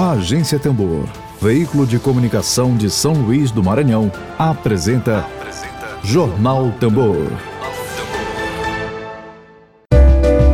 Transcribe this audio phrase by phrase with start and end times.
[0.00, 1.08] A Agência Tambor,
[1.42, 7.26] veículo de comunicação de São Luís do Maranhão, apresenta, apresenta Jornal Tambor.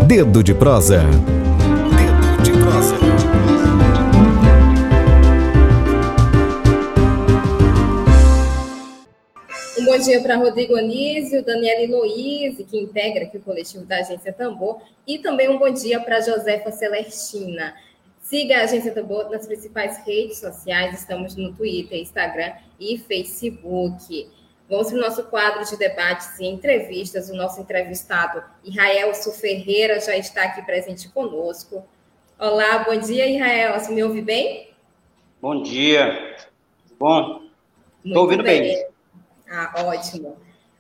[0.07, 1.03] Dedo de prosa.
[1.03, 2.97] Dedo de prosa.
[9.79, 14.33] Um bom dia para Rodrigo Anísio, Daniela Luiz, que integra aqui o coletivo da Agência
[14.33, 17.75] Tambor, e também um bom dia para Josefa Celestina.
[18.25, 24.31] Siga a Agência Tambor nas principais redes sociais, estamos no Twitter, Instagram e Facebook.
[24.67, 27.29] Vamos para o nosso quadro de debates e entrevistas.
[27.29, 31.85] O nosso entrevistado, Israelso Ferreira, já está aqui presente conosco.
[32.39, 33.79] Olá, bom dia, Israel.
[33.79, 34.71] Você me ouve bem?
[35.39, 36.35] Bom dia.
[36.99, 37.43] Bom?
[38.03, 38.63] Estou ouvindo bem.
[38.63, 38.87] bem.
[39.51, 40.39] Ah, ótimo.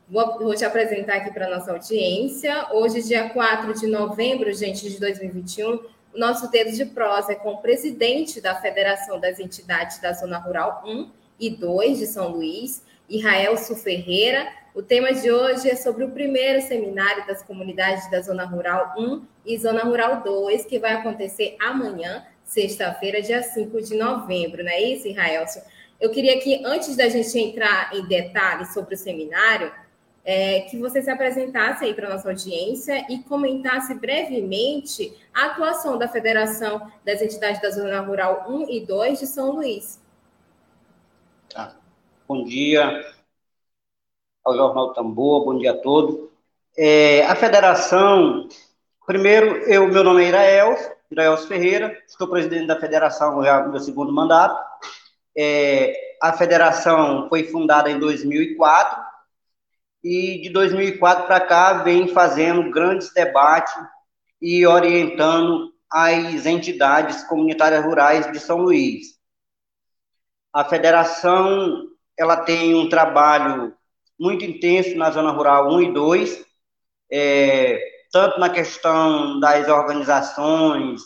[0.08, 2.68] Vou, vou te apresentar aqui para a nossa audiência.
[2.72, 7.54] Hoje, dia 4 de novembro, gente, de 2021, o nosso dedo de prosa é com
[7.54, 12.84] o presidente da Federação das Entidades da Zona Rural 1 e 2 de São Luís,
[13.08, 14.46] Israelso Ferreira.
[14.72, 19.22] O tema de hoje é sobre o primeiro seminário das comunidades da Zona Rural 1
[19.44, 24.80] e Zona Rural 2, que vai acontecer amanhã, sexta-feira, dia 5 de novembro, não é
[24.80, 25.60] isso, Israelso?
[26.00, 29.72] Eu queria que, antes da gente entrar em detalhes sobre o seminário,
[30.24, 36.08] é, que você se apresentasse aí para nossa audiência e comentasse brevemente a atuação da
[36.08, 40.02] Federação das Entidades da Zona Rural 1 e 2 de São Luís.
[41.52, 41.76] Tá.
[42.26, 43.04] Bom dia
[44.42, 46.30] ao Jornal Tambor, bom dia a todos.
[46.76, 48.48] É, a federação,
[49.06, 50.76] primeiro, eu, meu nome é Irael,
[51.10, 54.58] Irael Ferreira, sou presidente da federação já no meu segundo mandato.
[55.36, 59.03] É, a federação foi fundada em 2004
[60.04, 63.72] e de 2004 para cá vem fazendo grandes debates
[64.40, 69.18] e orientando as entidades comunitárias rurais de São Luís.
[70.52, 71.88] A federação
[72.18, 73.74] ela tem um trabalho
[74.20, 76.46] muito intenso na zona rural 1 e 2,
[77.10, 77.80] é,
[78.12, 81.00] tanto na questão das organizações,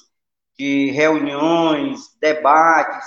[0.58, 3.06] de reuniões, debates,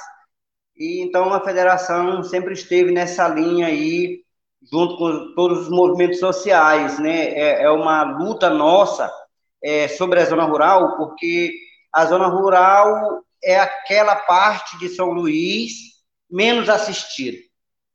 [0.75, 4.23] e então a federação sempre esteve nessa linha aí
[4.69, 7.29] junto com todos os movimentos sociais, né?
[7.29, 9.11] É, é uma luta nossa
[9.63, 11.53] é, sobre a zona rural, porque
[11.93, 15.73] a zona rural é aquela parte de São Luís
[16.29, 17.37] menos assistida,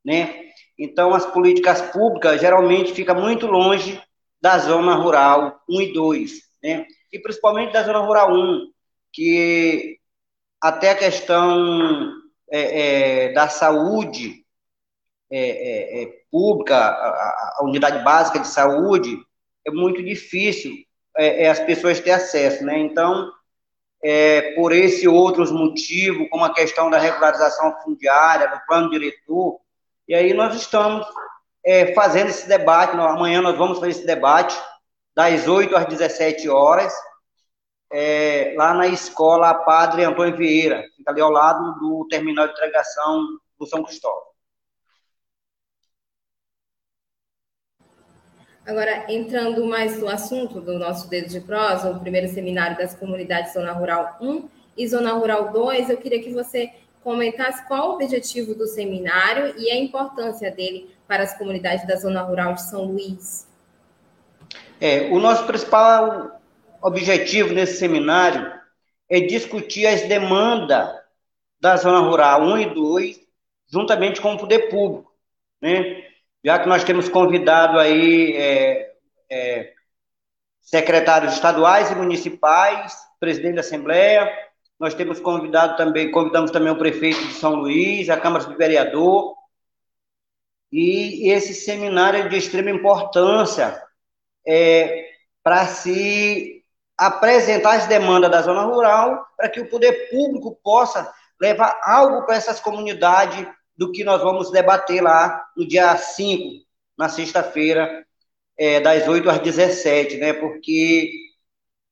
[0.05, 0.47] né?
[0.79, 4.01] Então, as políticas públicas geralmente ficam muito longe
[4.41, 6.87] da zona rural 1 e 2, né?
[7.13, 8.67] E principalmente da zona rural 1,
[9.13, 9.99] que
[10.61, 12.13] até a questão
[12.51, 14.46] é, é, da saúde
[15.31, 19.19] é, é, é, pública, a, a, unidade básica de saúde,
[19.67, 20.73] é muito difícil
[21.17, 22.79] é, é as pessoas ter acesso, né?
[22.79, 23.33] Então,
[24.55, 29.59] por esse outros motivos, como a questão da regularização fundiária, do plano diretor,
[30.07, 31.05] e aí nós estamos
[31.93, 34.57] fazendo esse debate, amanhã nós vamos fazer esse debate,
[35.17, 36.95] das 8 às 17 horas,
[37.93, 43.27] é, lá na escola Padre Antônio Vieira, fica ali ao lado do terminal de entregação
[43.59, 44.26] do São Cristóvão.
[48.67, 53.53] Agora, entrando mais no assunto do nosso dedo de prosa, o primeiro seminário das comunidades
[53.53, 58.57] Zona Rural 1 e Zona Rural 2, eu queria que você comentasse qual o objetivo
[58.57, 63.47] do seminário e a importância dele para as comunidades da Zona Rural de São Luís.
[64.81, 66.41] É, o nosso principal
[66.83, 68.53] objetivo nesse seminário
[69.09, 70.91] é discutir as demandas
[71.61, 73.21] da Zona Rural 1 e 2,
[73.69, 75.15] juntamente com o poder público,
[75.63, 76.03] né?
[76.47, 78.93] Já que nós temos convidado aí é,
[79.29, 79.73] é,
[80.61, 84.33] secretários estaduais e municipais, presidente da Assembleia,
[84.79, 89.35] nós temos convidado também, convidamos também o prefeito de São Luís, a Câmara do Vereador,
[90.71, 93.83] e esse seminário é de extrema importância
[94.47, 95.05] é,
[95.43, 96.63] para se
[96.97, 102.37] apresentar as demandas da zona rural, para que o poder público possa levar algo para
[102.37, 103.45] essas comunidades
[103.77, 106.65] do que nós vamos debater lá no dia 5,
[106.97, 108.05] na sexta-feira,
[108.57, 110.33] é, das 8 às 17, né?
[110.33, 111.13] Porque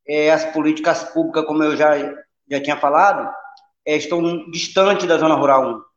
[0.06, 1.96] é, as políticas públicas, como eu já,
[2.50, 3.30] já tinha falado,
[3.84, 5.94] é, estão distantes da zona rural 1.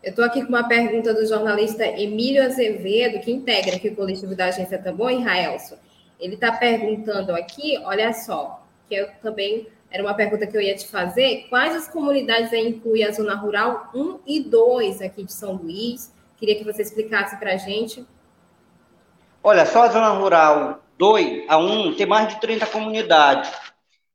[0.00, 4.34] Eu estou aqui com uma pergunta do jornalista Emílio Azevedo, que integra aqui o coletivo
[4.34, 5.76] da agência Tambor, Raelson.
[6.20, 10.76] Ele está perguntando aqui, olha só, que eu também era uma pergunta que eu ia
[10.76, 11.46] te fazer.
[11.48, 16.12] Quais as comunidades aí inclui a zona rural 1 e 2 aqui de São Luís?
[16.36, 18.06] Queria que você explicasse para a gente.
[19.42, 23.50] Olha, só a zona rural 2 a 1 tem mais de 30 comunidades.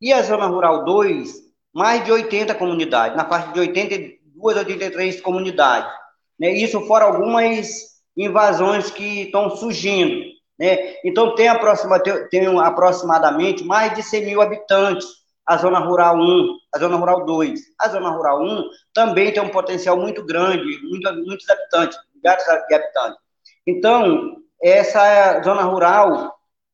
[0.03, 1.33] E a Zona Rural 2,
[1.73, 5.89] mais de 80 comunidades, na faixa de 82 a 83 comunidades.
[6.37, 6.51] Né?
[6.51, 7.69] Isso fora algumas
[8.17, 10.25] invasões que estão surgindo.
[10.59, 10.95] Né?
[11.05, 15.07] Então, tem, aproxima, tem aproximadamente mais de 100 mil habitantes
[15.45, 17.59] a Zona Rural 1, a Zona Rural 2.
[17.79, 18.63] A Zona Rural 1
[18.93, 23.19] também tem um potencial muito grande, muito, muitos habitantes, milhares de habitantes.
[23.67, 26.33] Então, essa Zona Rural,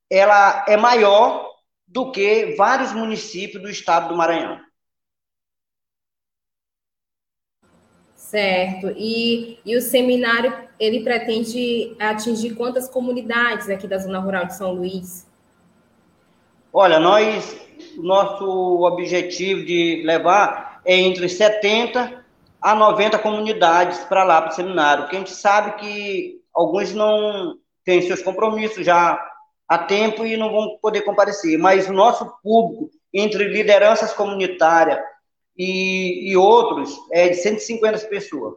[0.10, 1.50] ela é maior
[1.88, 4.60] do que vários municípios do estado do Maranhão.
[8.16, 8.94] Certo.
[8.96, 14.72] E, e o seminário, ele pretende atingir quantas comunidades aqui da Zona Rural de São
[14.72, 15.29] Luís?
[16.72, 17.60] Olha, nós,
[17.98, 18.46] nosso
[18.84, 22.26] objetivo de levar é entre 70
[22.62, 27.58] a 90 comunidades para lá, para o seminário, porque a gente sabe que alguns não
[27.84, 29.20] têm seus compromissos já
[29.68, 35.00] há tempo e não vão poder comparecer, mas o nosso público, entre lideranças comunitárias,
[35.58, 38.56] e, e outros é de 150 pessoas.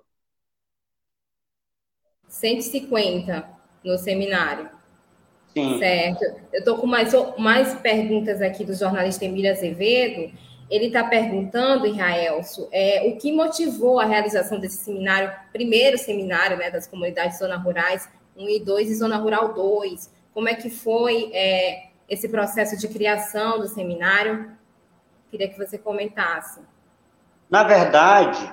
[2.29, 3.49] 150
[3.85, 4.71] no seminário.
[5.53, 5.79] Sim.
[5.79, 6.25] Certo.
[6.53, 10.33] Eu estou com mais, mais perguntas aqui do jornalista Emílio Azevedo.
[10.71, 16.71] Ele está perguntando, Israelso, é, o que motivou a realização desse seminário, primeiro seminário né,
[16.71, 20.11] das comunidades zona rurais 1 e 2 e zona rural 2.
[20.33, 24.51] Como é que foi é, esse processo de criação do seminário?
[25.31, 26.61] Queria que você comentasse.
[27.51, 28.51] Na verdade,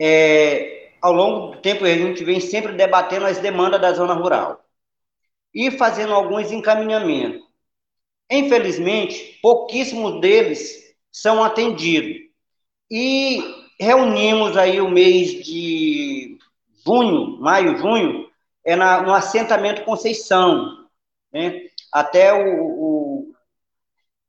[0.00, 4.63] é, ao longo do tempo, a gente vem sempre debatendo as demandas da zona rural
[5.54, 7.42] e fazendo alguns encaminhamentos.
[8.30, 12.22] Infelizmente, pouquíssimos deles são atendidos.
[12.90, 13.42] E
[13.78, 16.38] reunimos aí o mês de
[16.84, 18.28] junho, maio, junho,
[18.64, 20.86] é na, no assentamento Conceição.
[21.32, 21.66] Né?
[21.92, 23.34] Até o, o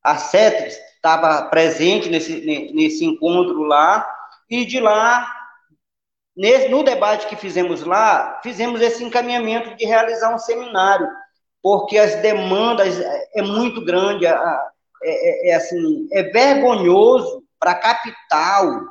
[0.04, 4.08] a CETES estava presente nesse, nesse encontro lá,
[4.48, 5.45] e de lá,
[6.36, 11.08] nesse, no debate que fizemos lá, fizemos esse encaminhamento de realizar um seminário,
[11.62, 14.36] porque as demandas é, é muito grande, é,
[15.04, 18.82] é, é assim, é vergonhoso para a capital,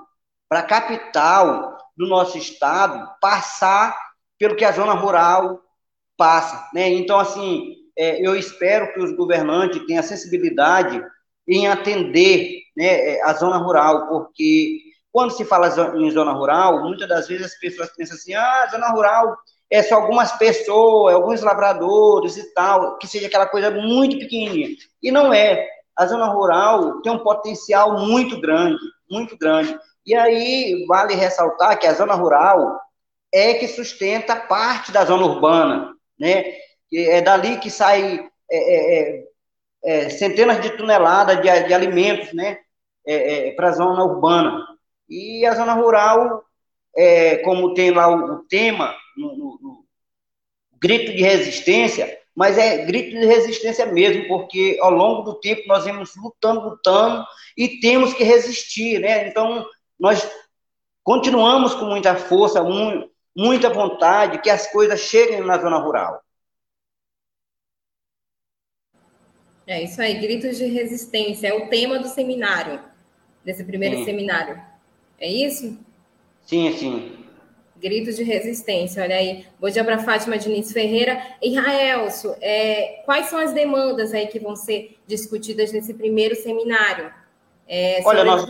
[0.49, 3.97] para a capital do nosso estado, passar
[4.39, 5.61] pelo que a zona rural
[6.17, 6.89] passa, né?
[6.89, 11.01] Então, assim, é, eu espero que os governantes tenham sensibilidade
[11.47, 14.79] em atender né, a zona rural, porque
[15.15, 18.89] quando se fala em zona rural, muitas das vezes as pessoas pensam assim, ah, zona
[18.89, 19.37] rural
[19.71, 24.71] é só algumas pessoas, alguns labradores e tal, que seja aquela coisa muito pequenininha.
[25.01, 25.69] E não é.
[25.97, 29.79] A zona rural tem um potencial muito grande, muito grande.
[30.05, 32.77] E aí vale ressaltar que a zona rural
[33.33, 36.57] é que sustenta parte da zona urbana, né?
[36.93, 39.25] É dali que sai é, é,
[39.85, 42.59] é, centenas de toneladas de, de alimentos né,
[43.07, 44.74] é, é, para a zona urbana.
[45.09, 46.45] E a zona rural,
[46.97, 49.85] é, como tem lá o, o tema, no, no, no,
[50.81, 55.85] grito de resistência, mas é grito de resistência mesmo, porque ao longo do tempo nós
[55.85, 57.25] vamos lutando, lutando,
[57.57, 59.29] e temos que resistir, né?
[59.29, 59.67] Então,
[59.99, 60.29] nós
[61.03, 62.63] continuamos com muita força,
[63.37, 66.21] muita vontade que as coisas cheguem na zona rural.
[69.67, 72.83] É isso aí, gritos de resistência, é o tema do seminário,
[73.43, 74.05] desse primeiro sim.
[74.05, 74.74] seminário.
[75.19, 75.79] É isso?
[76.47, 77.25] Sim, sim.
[77.77, 79.47] Gritos de resistência, olha aí.
[79.61, 81.21] Bom dia para Fátima Diniz Ferreira.
[81.43, 87.13] E Raelso, é, quais são as demandas aí que vão ser discutidas nesse primeiro seminário?
[87.69, 88.47] É, olha, nós...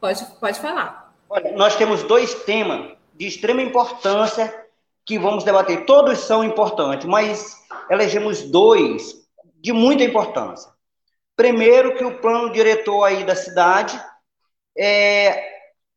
[0.00, 1.14] Pode, pode falar.
[1.28, 4.66] Olha, nós temos dois temas de extrema importância
[5.04, 5.86] que vamos debater.
[5.86, 7.56] Todos são importantes, mas
[7.90, 9.26] elegemos dois
[9.60, 10.70] de muita importância.
[11.34, 13.98] Primeiro, que o plano diretor aí da cidade
[14.76, 15.55] é,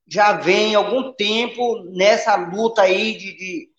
[0.10, 3.70] já vem algum tempo nessa luta aí de, de,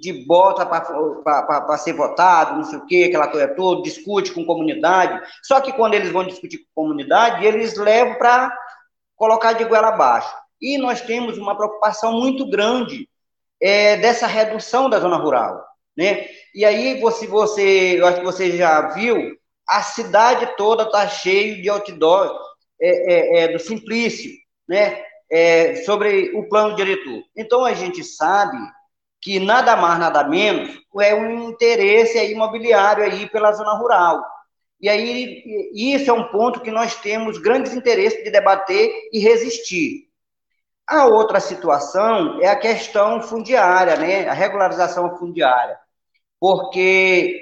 [0.00, 5.20] de bota para ser votado, não sei o quê, aquela coisa toda, discute com comunidade.
[5.42, 8.54] Só que quando eles vão discutir com comunidade, eles levam para
[9.16, 10.32] colocar de goela abaixo.
[10.60, 13.08] E nós temos uma preocupação muito grande
[13.60, 15.64] é, dessa redução da zona rural.
[15.96, 16.28] Né?
[16.54, 21.60] E aí, você, você, eu acho que você já viu, a cidade toda está cheia
[21.60, 22.38] de outdoor
[22.80, 24.30] é, é, é, do Simplício,
[24.68, 25.07] né?
[25.30, 27.22] É, sobre o plano diretor.
[27.36, 28.56] Então, a gente sabe
[29.20, 34.24] que nada mais, nada menos é um interesse imobiliário aí pela zona rural.
[34.80, 35.42] E aí,
[35.74, 40.08] isso é um ponto que nós temos grandes interesses de debater e resistir.
[40.86, 44.28] A outra situação é a questão fundiária, né?
[44.28, 45.78] A regularização fundiária
[46.40, 47.40] porque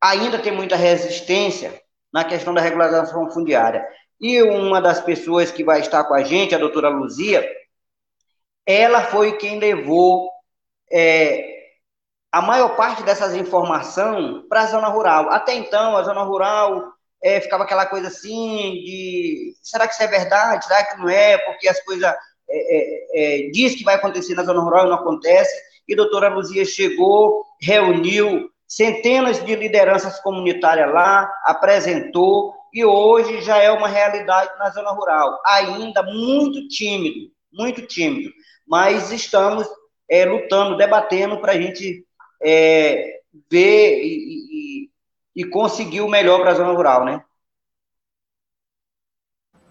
[0.00, 1.80] ainda tem muita resistência
[2.12, 3.86] na questão da regularização fundiária.
[4.20, 7.48] E uma das pessoas que vai estar com a gente, a doutora Luzia,
[8.66, 10.30] ela foi quem levou
[10.92, 11.60] é,
[12.30, 15.30] a maior parte dessas informações para a zona rural.
[15.30, 20.06] Até então, a zona rural é, ficava aquela coisa assim de será que isso é
[20.06, 20.64] verdade?
[20.64, 21.38] Será que não é?
[21.38, 22.16] Porque as coisas é,
[22.48, 25.52] é, é, diz que vai acontecer na zona rural e não acontece.
[25.88, 33.58] E a doutora Luzia chegou, reuniu centenas de lideranças comunitárias lá, apresentou, e hoje já
[33.58, 35.40] é uma realidade na zona rural.
[35.46, 38.32] Ainda muito tímido, muito tímido,
[38.66, 39.68] mas estamos
[40.08, 42.04] é, lutando, debatendo para a gente
[42.42, 44.90] é, ver e, e,
[45.36, 47.24] e conseguir o melhor para a zona rural, né?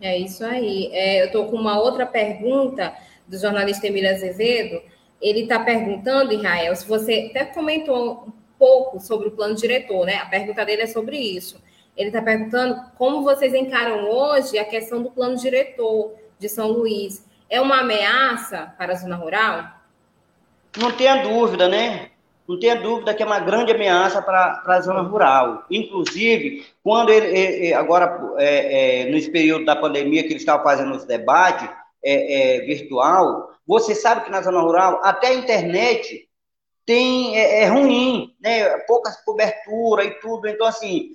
[0.01, 0.89] É isso aí.
[0.93, 2.95] É, eu estou com uma outra pergunta
[3.27, 4.81] do jornalista Emílio Azevedo.
[5.21, 10.15] Ele está perguntando, Israel, se você até comentou um pouco sobre o plano diretor, né?
[10.15, 11.61] A pergunta dele é sobre isso.
[11.95, 17.25] Ele está perguntando como vocês encaram hoje a questão do plano diretor de São Luís.
[17.49, 19.65] É uma ameaça para a zona rural?
[20.77, 22.11] Não tenha dúvida, né?
[22.49, 25.65] não tenha dúvida que é uma grande ameaça para a zona rural.
[25.69, 31.05] Inclusive, quando ele, agora, é, é, nesse período da pandemia que ele estava fazendo os
[31.05, 31.69] debates
[32.03, 36.27] é, é, virtual, você sabe que na zona rural, até a internet
[36.87, 38.67] tem, é, é ruim, né?
[38.87, 40.47] poucas cobertura e tudo.
[40.47, 41.11] Então, assim,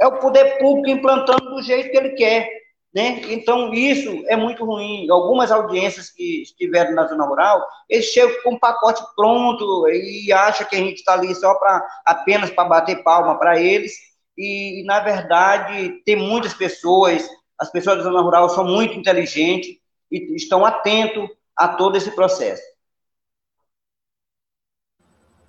[0.00, 2.48] é o poder público implantando do jeito que ele quer.
[2.92, 3.20] Né?
[3.28, 5.08] Então, isso é muito ruim.
[5.08, 10.66] Algumas audiências que estiveram na zona rural, eles chegam com um pacote pronto e acham
[10.66, 13.92] que a gente está ali só para apenas para bater palma para eles.
[14.36, 17.28] E, na verdade, tem muitas pessoas,
[17.58, 19.76] as pessoas da zona rural são muito inteligentes
[20.10, 22.62] e estão atentos a todo esse processo.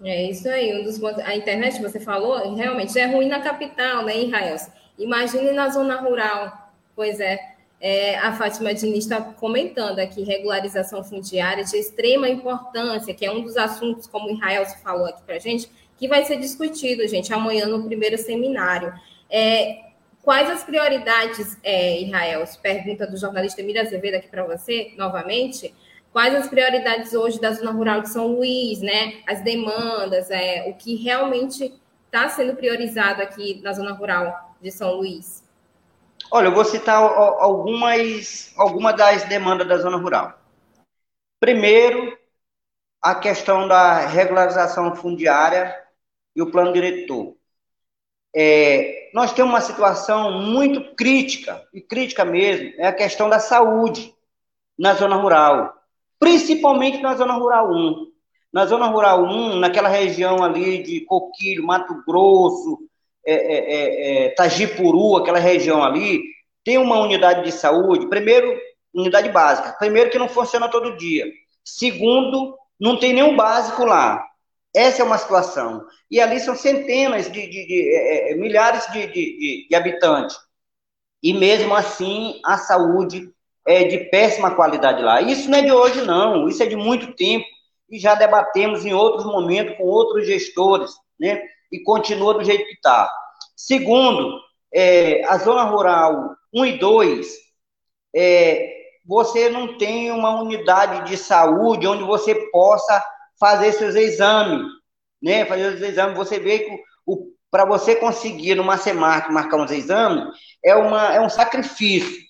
[0.03, 0.79] É isso aí.
[0.79, 4.57] Um dos, a internet, você falou, realmente é ruim na capital, né, Israel?
[4.97, 6.61] Imagine na zona rural
[6.95, 7.39] Pois é.
[7.79, 13.41] é a Fátima Diniz está comentando aqui, regularização fundiária de extrema importância, que é um
[13.41, 17.65] dos assuntos, como o Israel falou aqui para gente, que vai ser discutido, gente, amanhã
[17.65, 18.93] no primeiro seminário.
[19.29, 19.79] É,
[20.21, 22.43] quais as prioridades, é, Israel?
[22.61, 25.73] Pergunta do jornalista Emília Azevedo aqui para você, novamente.
[26.11, 29.21] Quais as prioridades hoje da zona rural de São Luís, né?
[29.25, 31.73] As demandas, é, o que realmente
[32.05, 35.41] está sendo priorizado aqui na zona rural de São Luís?
[36.29, 40.37] Olha, eu vou citar algumas, algumas das demandas da zona rural.
[41.39, 42.17] Primeiro,
[43.01, 45.75] a questão da regularização fundiária
[46.35, 47.35] e o plano diretor.
[48.33, 54.13] É, nós temos uma situação muito crítica, e crítica mesmo, é a questão da saúde
[54.77, 55.80] na zona rural,
[56.21, 58.11] principalmente na zona rural 1.
[58.53, 62.77] Na zona rural 1, naquela região ali de Coquilho, Mato Grosso,
[63.25, 66.21] é, é, é, é, Tajipuru, aquela região ali,
[66.63, 68.55] tem uma unidade de saúde, primeiro,
[68.93, 71.25] unidade básica, primeiro que não funciona todo dia,
[71.65, 74.23] segundo, não tem nenhum básico lá.
[74.75, 75.85] Essa é uma situação.
[76.09, 80.37] E ali são centenas de, de, de é, é milhares de, de, de, habitantes.
[81.21, 83.33] E mesmo assim, a saúde
[83.71, 85.21] é de péssima qualidade lá.
[85.21, 86.47] Isso não é de hoje, não.
[86.47, 87.45] Isso é de muito tempo.
[87.89, 91.41] E já debatemos em outros momentos com outros gestores, né?
[91.71, 93.09] e continua do jeito que está.
[93.55, 94.39] Segundo,
[94.73, 97.27] é, a zona rural 1 e 2,
[98.15, 98.73] é,
[99.05, 103.03] você não tem uma unidade de saúde onde você possa
[103.39, 104.65] fazer seus exames,
[105.21, 105.45] né?
[105.45, 106.91] Fazer os exames, você vê que
[107.49, 112.21] para você conseguir numa Semarc marcar uns exames é, uma, é um sacrifício.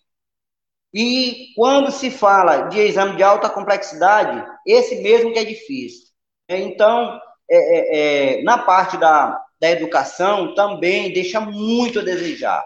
[0.94, 6.08] E quando se fala de exame de alta complexidade, esse mesmo que é difícil.
[6.50, 7.20] Então,
[7.50, 12.66] é, é, é, na parte da, da educação também deixa muito a desejar,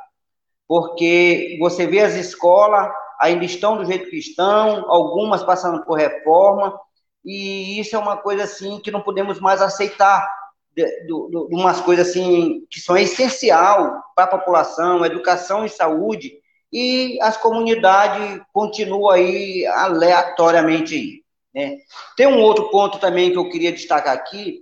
[0.67, 6.79] porque você vê as escolas ainda estão do jeito que estão, algumas passando por reforma,
[7.23, 10.29] e isso é uma coisa assim que não podemos mais aceitar,
[10.75, 16.33] de, de, de umas coisas assim que são essencial para a população, educação e saúde,
[16.71, 21.23] e as comunidades continuam aí aleatoriamente aí.
[21.53, 21.77] Né?
[22.17, 24.61] Tem um outro ponto também que eu queria destacar aqui,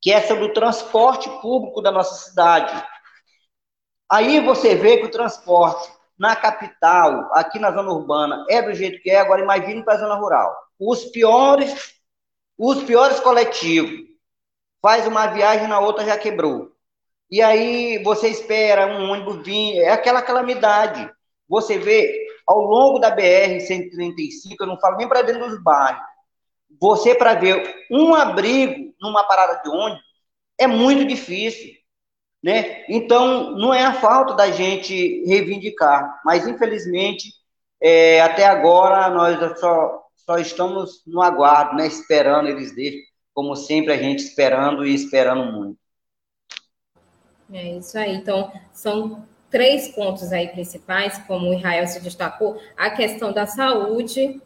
[0.00, 2.72] que é sobre o transporte público da nossa cidade.
[4.10, 9.02] Aí você vê que o transporte na capital, aqui na zona urbana, é do jeito
[9.02, 10.56] que é, agora imagine para a zona rural.
[10.78, 11.94] Os piores,
[12.56, 14.06] os piores coletivos,
[14.80, 16.72] faz uma viagem na outra já quebrou.
[17.30, 21.10] E aí você espera um ônibus vir, é aquela calamidade.
[21.48, 26.02] Você vê ao longo da BR 135, eu não falo nem para dentro dos bairros,
[26.80, 30.04] você para ver um abrigo numa parada de ônibus
[30.58, 31.74] é muito difícil.
[32.42, 32.84] né?
[32.88, 37.32] Então, não é a falta da gente reivindicar, mas infelizmente,
[37.80, 41.86] é, até agora, nós só, só estamos no aguardo, né?
[41.86, 43.02] Esperando eles deixem,
[43.34, 45.78] como sempre, a gente esperando e esperando muito.
[47.52, 48.14] É isso aí.
[48.14, 54.40] Então, são três pontos aí principais, como o se destacou, a questão da saúde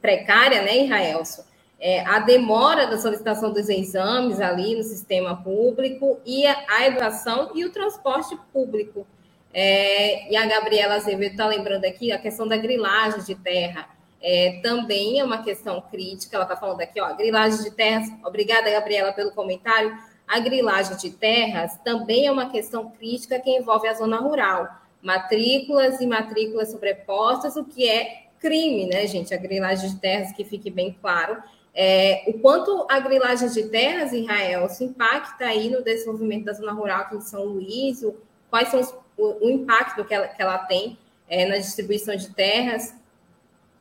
[0.00, 1.42] precária, né, Israelson?
[1.80, 7.52] é, a demora da solicitação dos exames ali no sistema público e a, a educação
[7.54, 9.06] e o transporte público.
[9.52, 13.88] É, e a Gabriela Azevedo está lembrando aqui a questão da grilagem de terra.
[14.22, 16.36] É, também é uma questão crítica.
[16.36, 18.08] Ela está falando aqui, ó, grilagem de terras.
[18.22, 19.96] Obrigada, Gabriela, pelo comentário.
[20.30, 24.68] A grilagem de terras também é uma questão crítica que envolve a zona rural.
[25.02, 29.34] Matrículas e matrículas sobrepostas, o que é crime, né, gente?
[29.34, 31.42] A grilagem de terras, que fique bem claro
[31.74, 36.72] é, o quanto a grilagem de terras Israel se impacta aí no desenvolvimento da zona
[36.72, 38.16] rural aqui em São Luís, o,
[38.48, 42.34] quais são os, o, o, impacto que ela, que ela tem é, na distribuição de
[42.34, 42.94] terras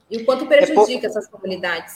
[0.09, 1.95] e o quanto prejudica é por, essas comunidades.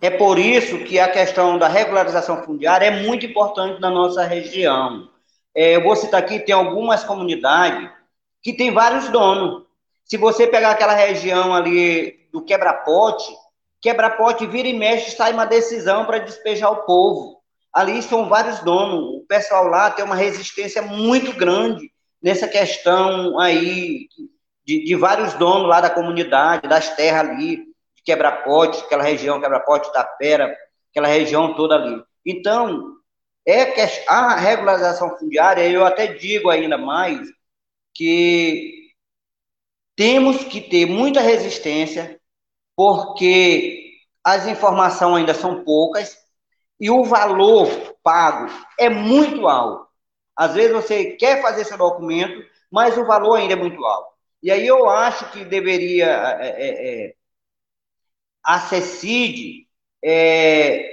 [0.00, 5.08] É por isso que a questão da regularização fundiária é muito importante na nossa região.
[5.54, 7.90] É, eu vou citar aqui, tem algumas comunidades
[8.42, 9.64] que tem vários donos.
[10.04, 13.32] Se você pegar aquela região ali do quebra-pote,
[13.80, 17.38] Quebra-pote vira e mexe, sai uma decisão para despejar o povo.
[17.72, 19.22] Ali são vários donos.
[19.22, 21.90] O pessoal lá tem uma resistência muito grande
[22.20, 24.08] nessa questão aí
[24.66, 27.67] de, de vários donos lá da comunidade, das terras ali,
[28.08, 30.56] Quebra-pote, aquela região, Quebra-pote, Tapera,
[30.90, 32.02] aquela região toda ali.
[32.24, 32.94] Então,
[33.46, 37.20] é que a regularização fundiária, eu até digo ainda mais
[37.92, 38.94] que
[39.94, 42.18] temos que ter muita resistência,
[42.74, 43.92] porque
[44.24, 46.16] as informações ainda são poucas
[46.80, 47.68] e o valor
[48.02, 49.86] pago é muito alto.
[50.34, 54.14] Às vezes você quer fazer seu documento, mas o valor ainda é muito alto.
[54.42, 56.06] E aí eu acho que deveria
[56.40, 57.14] é, é, é
[58.48, 59.66] a CECID
[60.02, 60.90] é,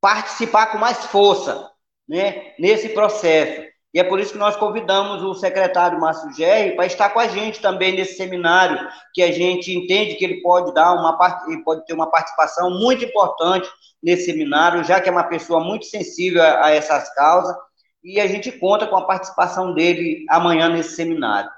[0.00, 1.70] participar com mais força
[2.08, 3.70] né, nesse processo.
[3.94, 7.28] E é por isso que nós convidamos o secretário Márcio Gerri para estar com a
[7.28, 11.16] gente também nesse seminário, que a gente entende que ele pode dar uma
[11.64, 13.70] pode ter uma participação muito importante
[14.02, 17.54] nesse seminário, já que é uma pessoa muito sensível a essas causas,
[18.02, 21.50] e a gente conta com a participação dele amanhã nesse seminário.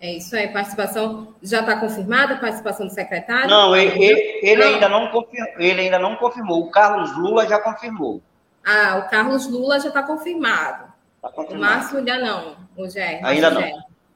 [0.00, 3.48] É isso aí, participação já está confirmada, a participação do secretário?
[3.48, 4.04] Não, ele,
[4.42, 4.74] ele, não.
[4.74, 6.62] Ainda não confirmou, ele ainda não confirmou.
[6.64, 8.20] O Carlos Lula já confirmou.
[8.64, 10.92] Ah, o Carlos Lula já está confirmado.
[11.22, 11.72] Tá confirmado.
[11.72, 13.20] O Márcio ainda não, o Gé.
[13.22, 13.62] Ainda não.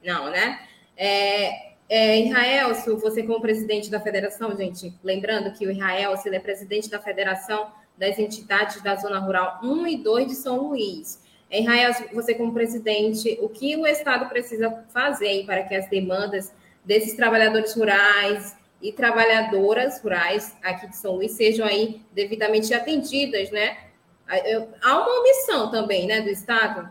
[0.03, 0.59] Não, né?
[0.95, 6.39] É, é, Israel, você como presidente da federação, gente, lembrando que o Israel, ele é
[6.39, 11.20] presidente da federação das entidades da Zona Rural 1 e 2 de São Luís.
[11.51, 16.53] É, Israel, você como presidente, o que o Estado precisa fazer para que as demandas
[16.83, 23.77] desses trabalhadores rurais e trabalhadoras rurais aqui de São Luís sejam aí devidamente atendidas, né?
[24.81, 26.89] Há uma omissão também, né, do Estado?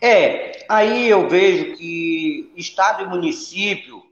[0.00, 4.02] É, aí eu vejo que Estado e município,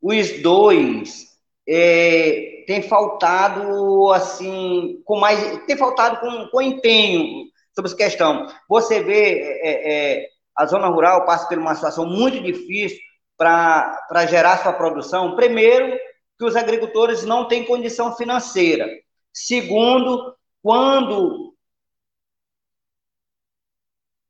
[0.00, 1.36] os dois,
[1.66, 8.46] é, tem faltado, assim, com mais, tem faltado com, com empenho sobre essa questão.
[8.68, 12.98] Você vê, é, é, a zona rural passa por uma situação muito difícil
[13.36, 15.34] para gerar sua produção.
[15.34, 15.98] Primeiro,
[16.38, 18.88] que os agricultores não têm condição financeira.
[19.32, 21.52] Segundo, quando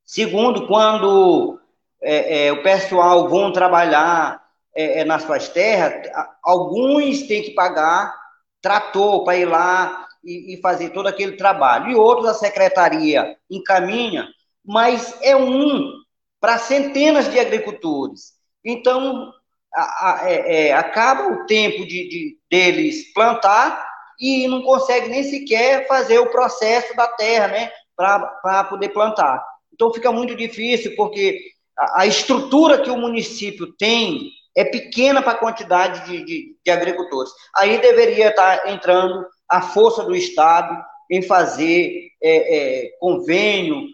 [0.05, 1.59] Segundo, quando
[1.99, 4.43] é, é, o pessoal vão trabalhar
[4.75, 6.07] é, é nas suas terras,
[6.43, 8.15] alguns têm que pagar
[8.61, 11.91] trator para ir lá e, e, fazer todo aquele trabalho.
[11.91, 14.27] E outros a secretaria encaminha,
[14.65, 15.91] mas é um
[16.39, 18.33] para centenas de agricultores.
[18.63, 19.31] Então,
[19.73, 23.85] a, a, é, é, acaba o tempo de, de, deles plantar
[24.19, 29.43] e não consegue nem sequer fazer o processo da terra, né, para poder plantar.
[29.73, 31.39] Então fica muito difícil, porque
[31.77, 36.71] a, a estrutura que o município tem é pequena para a quantidade de, de, de,
[36.71, 37.31] agricultores.
[37.55, 43.87] Aí deveria estar entrando a força do Estado em fazer é, é, convênio,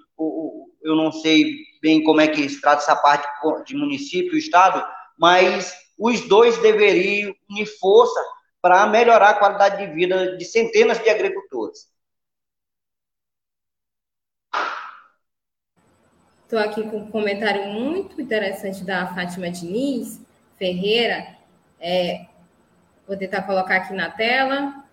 [0.82, 3.28] eu não sei bem como é que se trata essa parte
[3.65, 4.82] de município e Estado,
[5.17, 8.17] mas os dois deveriam unir força
[8.62, 11.89] para melhorar a qualidade de vida de centenas de agricultores.
[16.43, 20.22] Estou aqui com um comentário muito interessante da Fátima Diniz
[20.58, 21.36] Ferreira.
[21.82, 22.28] É,
[23.06, 24.88] vou tentar colocar aqui na tela.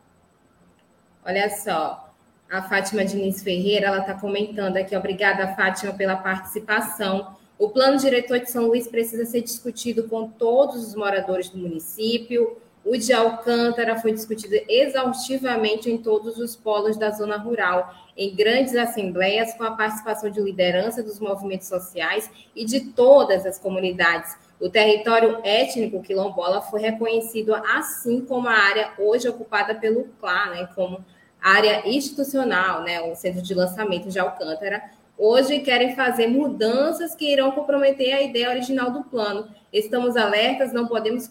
[1.27, 2.09] Olha só.
[2.49, 7.37] a Fátima Diniz Ferreira, ela está comentando aqui, obrigada, Fátima, pela participação.
[7.59, 12.57] O plano diretor de São Luís precisa ser discutido com todos os moradores do município.
[12.85, 18.77] O de Alcântara foi discutido exaustivamente em todos os polos da zona rural, em grandes
[18.77, 24.37] assembleias, com a participação de liderança dos movimentos sociais e de todas as comunidades.
[24.61, 30.69] O território étnico quilombola foi reconhecido assim como a área hoje ocupada pelo CLA, né,
[30.73, 31.05] como
[31.47, 34.83] área institucional, né, o centro de lançamento de Alcântara,
[35.17, 39.49] hoje querem fazer mudanças que irão comprometer a ideia original do plano.
[39.73, 41.31] Estamos alertas, não podemos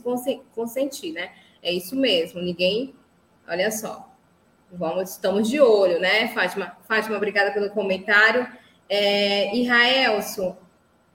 [0.53, 1.31] consentir, né?
[1.61, 2.95] É isso mesmo, ninguém.
[3.45, 4.09] Olha só.
[4.71, 6.77] Vamos, estamos de olho, né, Fátima?
[6.87, 8.47] Fátima, obrigada pelo comentário.
[8.87, 10.55] É, Israelson,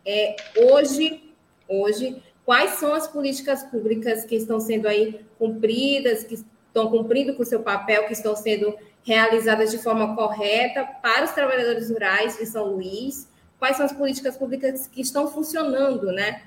[0.05, 1.33] é, hoje,
[1.67, 6.39] hoje, quais são as políticas públicas que estão sendo aí cumpridas, que
[6.71, 11.33] estão cumprindo com o seu papel, que estão sendo realizadas de forma correta para os
[11.33, 13.29] trabalhadores rurais de São Luís?
[13.59, 16.43] Quais são as políticas públicas que estão funcionando, né,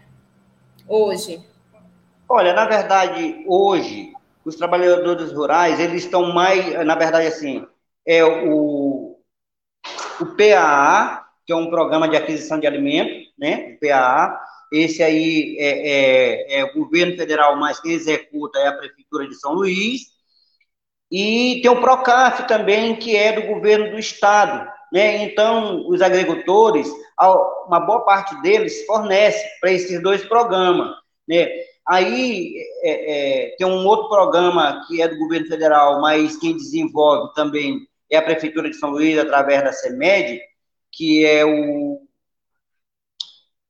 [0.88, 1.46] hoje?
[2.28, 7.68] Olha, na verdade, hoje, os trabalhadores rurais, eles estão mais, na verdade, assim,
[8.06, 9.20] é o,
[10.20, 14.40] o PAA, que é um programa de aquisição de alimentos, né, o PAA,
[14.74, 19.36] esse aí é, é, é, o governo federal, mas quem executa é a Prefeitura de
[19.36, 20.14] São Luís,
[21.12, 24.68] e tem o PROCAF também, que é do governo do estado.
[24.92, 25.24] Né?
[25.24, 26.88] Então, os agricultores,
[27.68, 30.96] uma boa parte deles fornece para esses dois programas.
[31.28, 31.50] Né?
[31.88, 37.34] Aí é, é, tem um outro programa que é do governo federal, mas quem desenvolve
[37.36, 40.40] também é a Prefeitura de São Luís, através da CEMED,
[40.92, 42.03] que é o.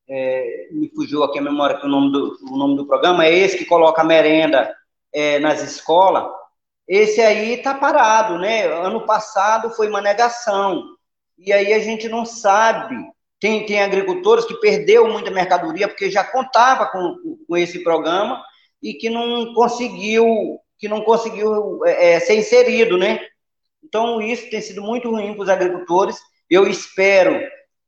[0.09, 3.33] É, me fugiu aqui a memória que o nome do, o nome do programa, é
[3.33, 4.75] esse que coloca a merenda
[5.13, 6.25] é, nas escolas
[6.87, 8.65] esse aí está parado, né?
[8.65, 10.83] Ano passado foi uma negação.
[11.37, 12.95] E aí a gente não sabe.
[13.39, 18.41] Tem, tem agricultores que perdeu muita mercadoria porque já contava com, com esse programa
[18.81, 23.19] e que não conseguiu que não conseguiu é, é ser inserido, né?
[23.83, 26.17] Então isso tem sido muito ruim para os agricultores.
[26.49, 27.41] Eu espero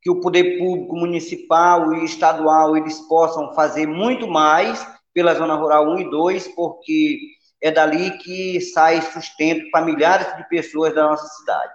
[0.06, 5.88] que o poder público municipal e estadual eles possam fazer muito mais pela zona rural
[5.88, 7.18] 1 e 2, porque
[7.60, 11.72] é dali que sai sustento para milhares de pessoas da nossa cidade.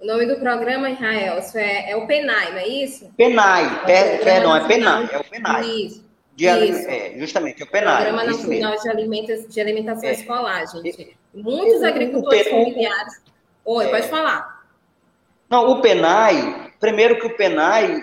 [0.00, 3.12] O nome do programa, Israel, é, é o PENAI, não é isso?
[3.16, 5.66] PENAI, é perdão, é PENAI, é o PENAI.
[5.66, 6.10] Isso.
[6.34, 6.88] De, isso.
[6.88, 8.06] É, justamente, é o PENAI.
[8.06, 10.12] Programa Nacional de, Alimentos, de Alimentação é.
[10.14, 11.16] Escolar, gente.
[11.32, 13.22] Muitos agricultores familiares.
[13.64, 13.88] Oi, é.
[13.88, 14.59] pode falar.
[15.50, 18.00] Não, o PENAI, primeiro que o PENAI,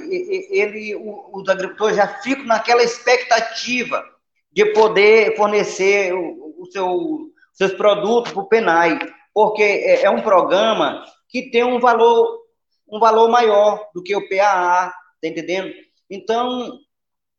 [0.52, 4.04] ele, os agricultores já ficam naquela expectativa
[4.52, 9.00] de poder fornecer o, o seu, seus produtos para o PENAI,
[9.34, 12.42] porque é, é, um programa que tem um valor,
[12.86, 15.74] um valor maior do que o PAA, tá entendendo?
[16.10, 16.80] Então,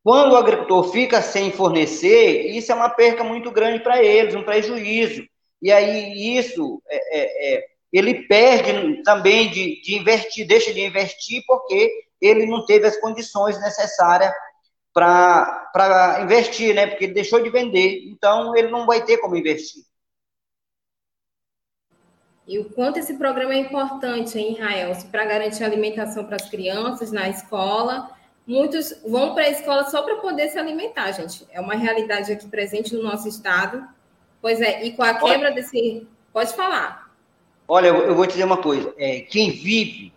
[0.03, 4.42] quando o agricultor fica sem fornecer, isso é uma perca muito grande para eles, um
[4.42, 5.23] prejuízo.
[5.61, 11.42] E aí isso é, é, é, ele perde também de, de investir, deixa de investir
[11.46, 14.33] porque ele não teve as condições necessárias
[14.92, 16.87] para investir, né?
[16.87, 19.85] Porque ele deixou de vender, então ele não vai ter como investir.
[22.46, 27.12] E o quanto esse programa é importante em Israel, para garantir alimentação para as crianças
[27.12, 28.11] na escola.
[28.46, 31.46] Muitos vão para a escola só para poder se alimentar, gente.
[31.51, 33.87] É uma realidade aqui presente no nosso estado.
[34.40, 36.09] Pois é, e com a quebra desse.
[36.33, 37.08] Pode falar.
[37.69, 38.95] Olha, eu vou te dizer uma coisa.
[38.97, 40.13] É, quem vive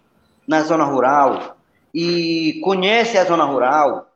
[0.48, 1.58] na zona rural
[1.94, 4.08] e conhece a zona rural,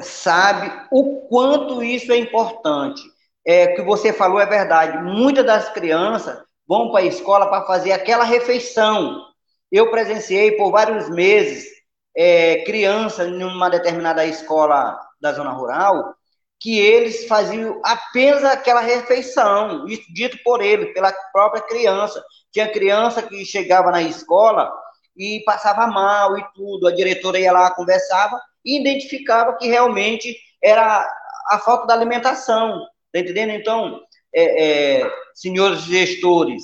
[0.00, 3.02] sabe o quanto isso é importante.
[3.46, 5.02] É que você falou é verdade.
[5.02, 9.24] Muitas das crianças vão para a escola para fazer aquela refeição.
[9.72, 11.66] Eu presenciei por vários meses
[12.14, 16.14] é, crianças numa determinada escola da zona rural
[16.60, 22.22] que eles faziam apenas aquela refeição, isso dito por ele, pela própria criança.
[22.52, 24.72] Tinha criança que chegava na escola
[25.16, 31.08] e passava mal e tudo, a diretora ia lá, conversava, e identificava que realmente era
[31.50, 33.52] a falta da alimentação, tá entendendo?
[33.52, 34.00] Então,
[34.34, 36.62] é, é, senhores gestores,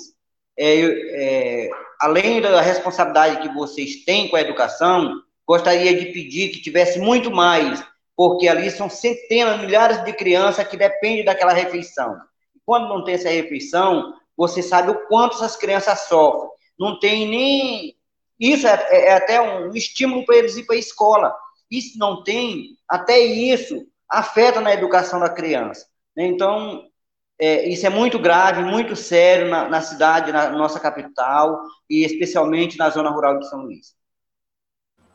[0.57, 6.61] é, é, além da responsabilidade que vocês têm com a educação, gostaria de pedir que
[6.61, 7.85] tivesse muito mais,
[8.16, 12.16] porque ali são centenas, milhares de crianças que dependem daquela refeição.
[12.64, 16.50] Quando não tem essa refeição, você sabe o quanto essas crianças sofrem.
[16.79, 17.96] Não tem nem.
[18.38, 21.35] Isso é, é até um estímulo para eles ir para a escola
[21.70, 25.87] isso não tem, até isso afeta na educação da criança.
[26.16, 26.27] Né?
[26.27, 26.85] Então,
[27.38, 32.79] é, isso é muito grave, muito sério na, na cidade, na nossa capital, e especialmente
[32.79, 33.94] na zona rural de São Luís.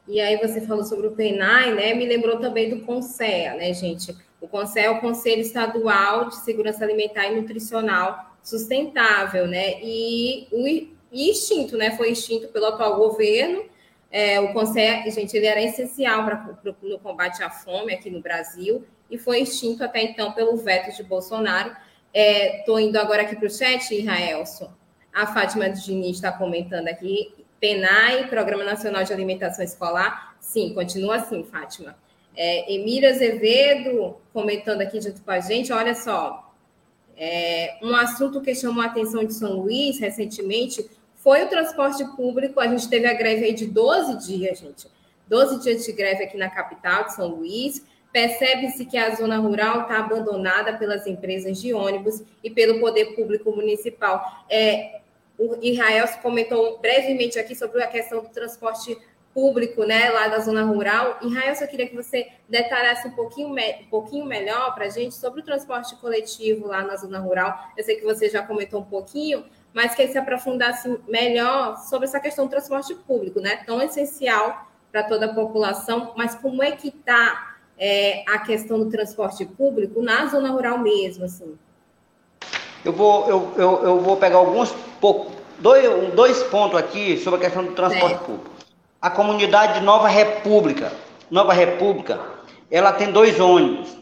[0.10, 1.94] E aí você falou sobre o PENAI, né?
[1.94, 4.18] Me lembrou também do CONSEA, né, gente?
[4.42, 9.80] O CONSEA é o Conselho Estadual de Segurança Alimentar e Nutricional Sustentável, né?
[9.84, 11.96] E o extinto, né?
[11.96, 13.66] Foi extinto pelo atual governo.
[14.10, 18.84] É, o CONSEA, gente, ele era essencial para no combate à fome aqui no Brasil
[19.12, 21.72] e foi extinto até então pelo veto de Bolsonaro.
[22.12, 24.74] Estou é, indo agora aqui para o chat, Israelson.
[25.14, 27.39] A Fátima Diniz está comentando aqui.
[27.60, 30.36] PENAI, Programa Nacional de Alimentação Escolar.
[30.40, 31.96] Sim, continua assim, Fátima.
[32.36, 35.74] É, Emília Azevedo comentando aqui junto com a gente.
[35.74, 36.54] Olha só,
[37.18, 42.62] é, um assunto que chamou a atenção de São Luís recentemente foi o transporte público.
[42.62, 44.88] A gente teve a greve aí de 12 dias, gente.
[45.28, 47.86] 12 dias de greve aqui na capital de São Luís.
[48.12, 53.52] Percebe-se que a zona rural está abandonada pelas empresas de ônibus e pelo poder público
[53.56, 54.24] municipal.
[54.50, 55.02] É,
[55.40, 58.98] o Israel comentou brevemente aqui sobre a questão do transporte
[59.34, 61.18] público, né, lá da zona rural.
[61.22, 65.42] Israel, eu queria que você detalhasse um pouquinho, um pouquinho melhor para a gente sobre
[65.42, 67.58] o transporte coletivo lá na zona rural.
[67.78, 72.20] Eu sei que você já comentou um pouquinho, mas que se aprofundasse melhor sobre essa
[72.20, 76.90] questão do transporte público, né, tão essencial para toda a população, mas como é que
[76.90, 81.58] está é, a questão do transporte público na zona rural mesmo, assim?
[82.84, 84.74] Eu vou, eu, eu, eu vou pegar alguns
[85.60, 88.20] dois, dois pontos aqui sobre a questão do transporte é.
[88.20, 88.50] público.
[89.02, 90.92] A comunidade de Nova República,
[91.30, 92.20] Nova República,
[92.72, 93.98] ela tem dois ônibus.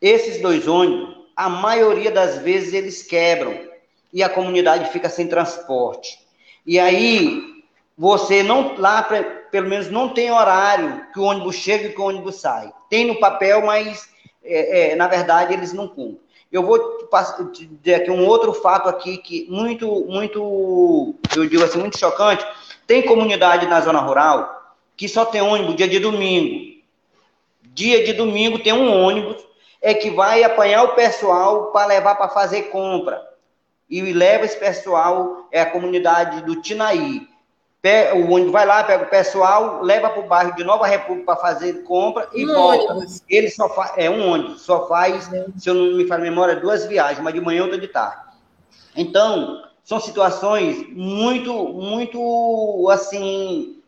[0.00, 3.58] Esses dois ônibus, a maioria das vezes eles quebram
[4.12, 6.18] e a comunidade fica sem transporte.
[6.66, 7.42] E aí
[7.96, 9.02] você não lá
[9.50, 12.72] pelo menos não tem horário que o ônibus chega e que o ônibus sai.
[12.90, 14.08] Tem no papel, mas
[14.44, 16.20] é, é, na verdade eles não cumprem.
[16.50, 17.08] Eu vou
[17.52, 22.46] te dizer aqui um outro fato aqui que muito, muito, eu digo assim, muito chocante.
[22.86, 26.76] Tem comunidade na zona rural que só tem ônibus dia de domingo.
[27.62, 29.44] Dia de domingo tem um ônibus
[29.82, 33.22] é que vai apanhar o pessoal para levar para fazer compra.
[33.88, 37.28] E leva esse pessoal, é a comunidade do Tinaí
[38.14, 41.40] o ônibus vai lá, pega o pessoal, leva para o bairro de Nova República para
[41.40, 42.92] fazer compra e um volta.
[42.92, 43.22] Ônibus.
[43.28, 45.52] Ele só faz, é um ônibus, só faz, uhum.
[45.56, 48.22] se eu não me falo memória, duas viagens, uma de manhã e outra de tarde.
[48.96, 53.80] Então, são situações muito, muito, assim,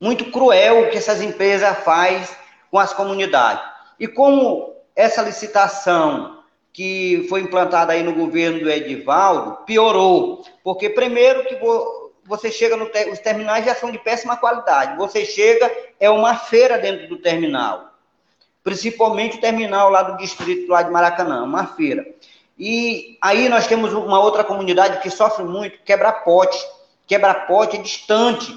[0.00, 2.36] muito cruel que essas empresas faz
[2.70, 3.62] com as comunidades.
[4.00, 6.38] E como essa licitação
[6.72, 12.76] que foi implantada aí no governo do Edivaldo piorou, porque primeiro que vou você chega
[12.76, 14.96] no os terminais já são de péssima qualidade.
[14.96, 17.92] Você chega, é uma feira dentro do terminal.
[18.62, 22.06] Principalmente o terminal lá do distrito lá de Maracanã, uma feira.
[22.58, 26.58] E aí nós temos uma outra comunidade que sofre muito, quebra-pote.
[27.06, 28.56] Quebra-pote é distante.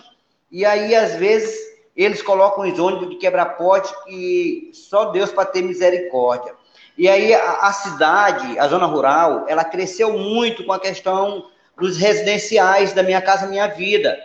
[0.51, 1.57] E aí, às vezes,
[1.95, 6.53] eles colocam os ônibus de quebra-pote e só Deus para ter misericórdia.
[6.97, 11.97] E aí a, a cidade, a zona rural, ela cresceu muito com a questão dos
[11.97, 14.17] residenciais da Minha Casa Minha Vida.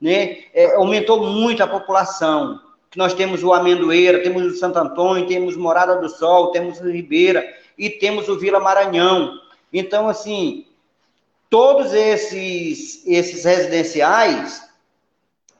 [0.00, 0.38] Né?
[0.54, 2.60] É, aumentou muito a população.
[2.96, 7.44] Nós temos o Amendoeira, temos o Santo Antônio, temos Morada do Sol, temos o Ribeira
[7.76, 9.38] e temos o Vila Maranhão.
[9.72, 10.66] Então, assim,
[11.50, 14.66] todos esses, esses residenciais,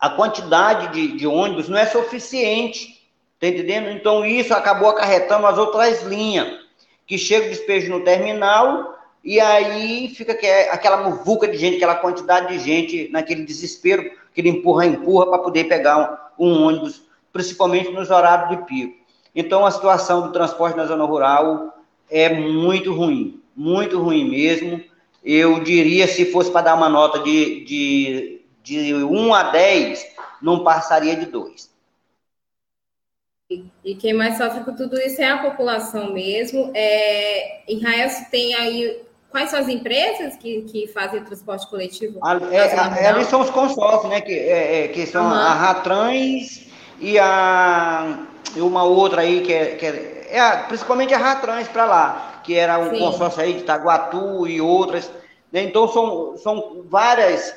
[0.00, 3.06] a quantidade de, de ônibus não é suficiente,
[3.38, 3.90] tá entendendo?
[3.90, 6.58] Então, isso acabou acarretando as outras linhas,
[7.06, 10.32] que chega o despejo no terminal e aí fica
[10.70, 15.38] aquela muvuca de gente, aquela quantidade de gente naquele desespero, que ele empurra, empurra para
[15.38, 17.02] poder pegar um, um, ônibus,
[17.32, 18.96] principalmente nos horários de pico.
[19.34, 21.78] Então a situação do transporte na zona rural
[22.10, 24.82] é muito ruim, muito ruim mesmo.
[25.22, 30.06] Eu diria, se fosse para dar uma nota de, de, de 1 a 10,
[30.40, 31.76] não passaria de 2.
[33.82, 36.70] E quem mais sofre com tudo isso é a população mesmo.
[36.74, 42.18] É, Israel tem aí Quais são as empresas que, que fazem o transporte coletivo?
[42.50, 44.20] É, ali são os consórcios, né?
[44.20, 45.32] Que, é, é que são uhum.
[45.32, 46.66] a Ratrans
[46.98, 48.18] e a
[48.56, 52.78] uma outra aí que é, que é, é principalmente a Ratrans para lá, que era
[52.78, 52.98] um Sim.
[52.98, 55.10] consórcio aí de Taguatu e outras.
[55.52, 55.62] Né?
[55.62, 57.54] Então são, são várias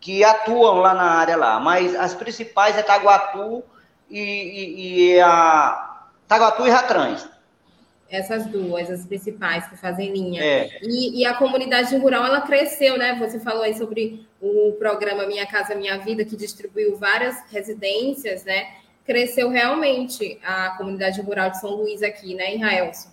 [0.00, 3.62] que atuam lá na área lá, mas as principais é Taguatu
[4.10, 7.28] e, e, e a Taguatu e Ratrans.
[8.14, 10.42] Essas duas, as principais que fazem linha.
[10.42, 10.78] É.
[10.82, 13.16] E, e, a comunidade rural, ela cresceu, né?
[13.18, 18.68] Você falou aí sobre o programa Minha Casa Minha Vida, que distribuiu várias residências, né?
[19.04, 23.10] Cresceu realmente a comunidade rural de São Luís aqui, né, em Raelson?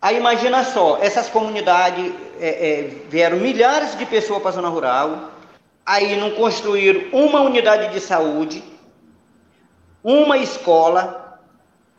[0.00, 5.32] Aí imagina só, essas comunidades é, é, vieram milhares de pessoas para a zona rural,
[5.84, 8.62] aí não construíram uma unidade de saúde,
[10.04, 11.25] uma escola.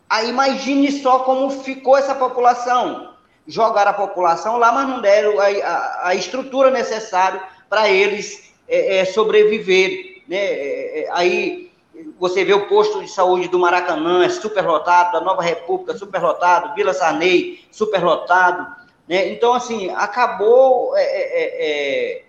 [0.10, 3.14] Aí imagine só como ficou essa população.
[3.46, 8.98] Jogaram a população lá, mas não deram a, a, a estrutura necessária para eles é,
[8.98, 10.22] é, sobreviver.
[10.28, 10.38] Né?
[10.38, 11.72] É, é, aí
[12.20, 16.94] você vê o posto de saúde do Maracanã, é superlotado, da Nova República, superlotado, Vila
[16.94, 18.68] Sarney, superlotado.
[19.08, 19.30] Né?
[19.30, 22.24] Então, assim, acabou é, é,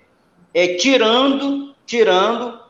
[0.55, 2.61] é, tirando, tirando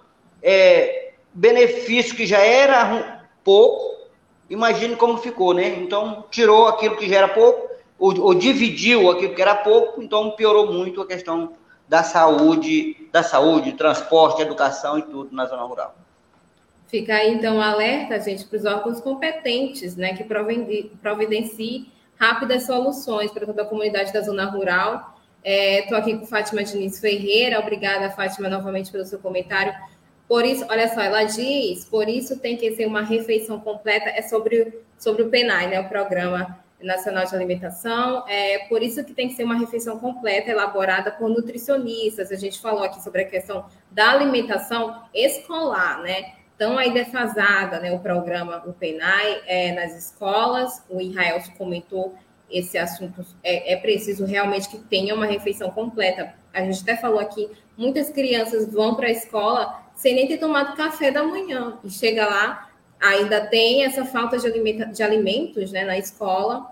[1.32, 3.97] benefício que já era pouco,
[4.48, 5.68] imagine como ficou, né?
[5.80, 10.32] Então, tirou aquilo que já era pouco, ou, ou dividiu aquilo que era pouco, então
[10.32, 11.52] piorou muito a questão
[11.88, 15.94] da saúde, da saúde, transporte, educação e tudo na zona rural.
[16.86, 20.24] Fica aí, então, alerta, gente, para os órgãos competentes, né, que
[21.02, 25.18] providenciem rápidas soluções para toda a comunidade da zona rural.
[25.44, 29.72] Estou é, aqui com Fátima Diniz Ferreira, obrigada, Fátima, novamente pelo seu comentário.
[30.28, 34.20] Por isso, olha só, ela diz, por isso tem que ser uma refeição completa, é
[34.20, 38.28] sobre, sobre o PENAI, né, o Programa Nacional de Alimentação.
[38.28, 42.30] É por isso que tem que ser uma refeição completa, elaborada por nutricionistas.
[42.30, 46.34] A gente falou aqui sobre a questão da alimentação escolar, né?
[46.56, 47.90] Tão aí defasada, né?
[47.92, 50.84] O programa, o PENAI, é, nas escolas.
[50.88, 52.14] O Israel comentou
[52.50, 53.24] esse assunto.
[53.42, 56.34] É, é preciso realmente que tenha uma refeição completa.
[56.52, 60.76] A gente até falou aqui, muitas crianças vão para a escola sem nem ter tomado
[60.76, 61.76] café da manhã.
[61.82, 66.70] E chega lá, ainda tem essa falta de, alimenta, de alimentos né, na escola.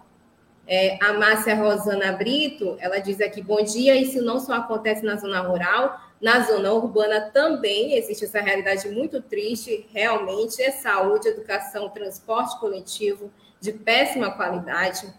[0.65, 5.17] É, a Márcia Rosana Brito, ela diz aqui, bom dia, isso não só acontece na
[5.17, 11.89] zona rural, na zona urbana também existe essa realidade muito triste, realmente, é saúde, educação,
[11.89, 15.13] transporte coletivo de péssima qualidade.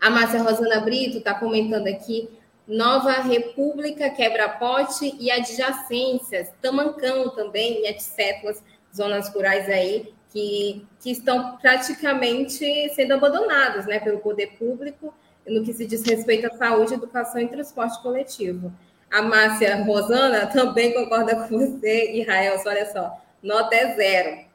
[0.00, 2.30] A Márcia Rosana Brito está comentando aqui,
[2.66, 8.56] Nova República, Quebra-Pote e adjacências, Tamancão também, e etc.,
[8.94, 15.14] zonas rurais aí que, que estão praticamente sendo abandonadas né, pelo poder público
[15.46, 18.72] no que se diz respeito à saúde, educação e transporte coletivo.
[19.10, 24.52] A Márcia Rosana também concorda com você, Israel, olha só, nota é zero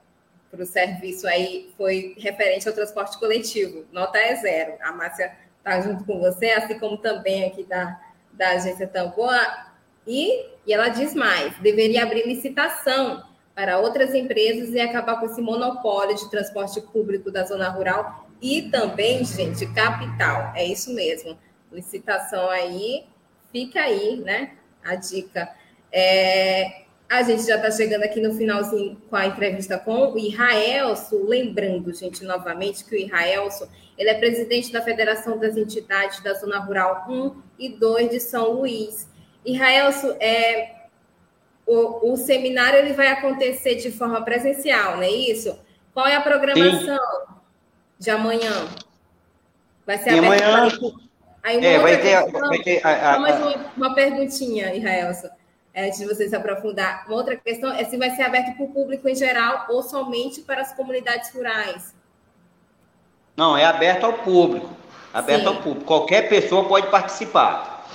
[0.50, 4.74] para o serviço aí, foi referente ao transporte coletivo, nota é zero.
[4.82, 5.32] A Márcia
[5.68, 8.00] está junto com você, assim como também aqui da,
[8.32, 9.40] da agência Tamboa,
[10.08, 15.42] e, e ela diz mais, deveria abrir licitação para outras empresas e acabar com esse
[15.42, 20.54] monopólio de transporte público da zona rural e também, gente, capital.
[20.56, 21.38] É isso mesmo.
[21.72, 23.06] Licitação aí,
[23.52, 24.54] fica aí, né?
[24.86, 25.54] A dica.
[25.92, 31.26] É, a gente já está chegando aqui no finalzinho com a entrevista com o Israelso,
[31.26, 36.60] lembrando, gente, novamente, que o Israelso, ele é presidente da Federação das Entidades da Zona
[36.60, 39.08] Rural 1 e 2 de São Luís.
[39.46, 40.76] Israelso, é,
[41.66, 45.58] o, o seminário ele vai acontecer de forma presencial, não é isso?
[45.94, 47.34] Qual é a programação Sim.
[48.00, 48.68] de amanhã?
[49.86, 50.68] Vai ser amanhã.
[51.42, 55.30] Aí é, vai ter, vai ter a, a, uma, uma perguntinha, Israelson,
[55.78, 57.06] antes de você se aprofundar.
[57.08, 60.42] Uma outra questão é se vai ser aberto para o público em geral ou somente
[60.42, 61.96] para as comunidades rurais.
[63.36, 64.68] Não, é aberto ao público.
[65.14, 65.48] Aberto Sim.
[65.48, 65.86] ao público.
[65.86, 67.88] Qualquer pessoa pode participar.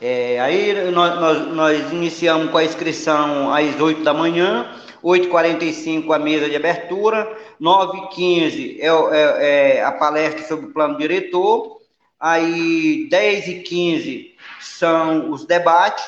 [0.00, 6.18] É, aí nós, nós, nós, iniciamos com a inscrição às 8 da manhã, 8h45 a
[6.18, 11.80] mesa de abertura, 9h15 é, é, é, a palestra sobre o plano diretor,
[12.18, 16.04] aí 10h15 são os debates,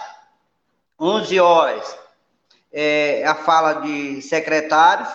[1.04, 1.98] 11 horas
[2.72, 5.08] é a fala de secretários,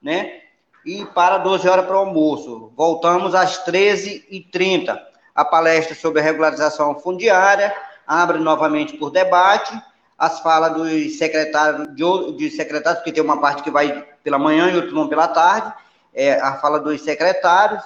[0.00, 0.40] né?
[0.86, 2.72] E para 12 horas para o almoço.
[2.76, 4.96] Voltamos às 13h30,
[5.34, 7.74] a palestra sobre a regularização fundiária,
[8.06, 9.76] abre novamente por debate,
[10.16, 14.70] as falas dos secretários, de, de secretários, porque tem uma parte que vai pela manhã
[14.70, 15.74] e outra vão pela tarde,
[16.14, 17.82] é, a fala dos secretários,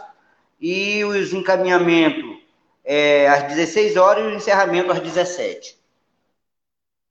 [0.60, 2.36] e os encaminhamentos
[2.84, 5.75] é, às 16 horas e o encerramento às 17.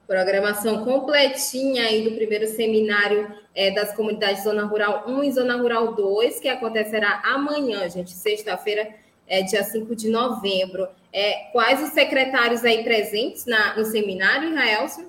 [0.07, 5.93] Programação completinha aí do primeiro seminário é, das comunidades Zona Rural 1 e Zona Rural
[5.93, 8.87] 2, que acontecerá amanhã, gente, sexta-feira,
[9.27, 10.87] é, dia 5 de novembro.
[11.11, 15.05] É, quais os secretários aí presentes na, no seminário, Israelson?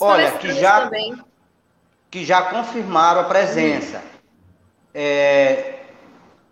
[0.00, 1.18] Olha, que já, também.
[2.10, 4.02] que já confirmaram a presença.
[4.94, 5.80] É,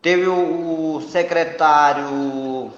[0.03, 2.71] teve o, o, secretário,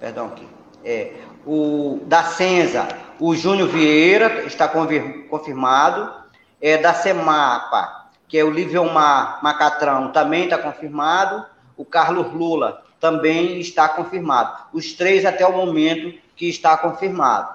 [0.00, 0.48] perdão aqui,
[0.84, 1.12] é,
[1.46, 2.88] o da Senza,
[3.18, 6.26] o Júnior Vieira, está confirmado.
[6.60, 11.44] É, da Semapa, que é o Liviomar Macatrão, também está confirmado.
[11.76, 14.64] O Carlos Lula também está confirmado.
[14.72, 17.54] Os três até o momento que está confirmado.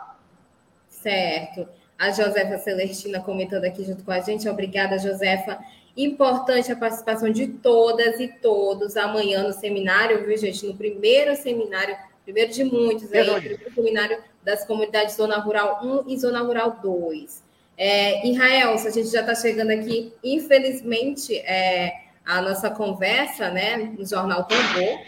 [0.88, 1.68] Certo.
[1.98, 4.48] A Josefa Celestina comentando aqui junto com a gente.
[4.48, 5.60] Obrigada, Josefa.
[5.96, 10.66] Importante a participação de todas e todos amanhã no seminário, viu, gente?
[10.66, 16.18] No primeiro seminário, primeiro de muitos aí, primeiro seminário das comunidades Zona Rural 1 e
[16.18, 17.44] Zona Rural 2.
[17.78, 21.94] É, Israel, a gente já está chegando aqui, infelizmente, é,
[22.26, 25.00] a nossa conversa né, no Jornal Tambor.